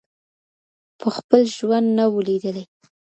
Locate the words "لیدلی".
2.27-2.63